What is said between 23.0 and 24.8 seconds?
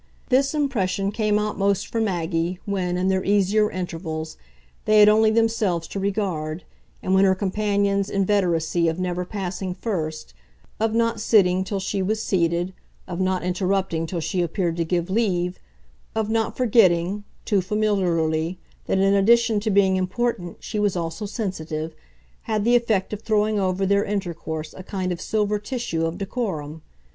of throwing over their intercourse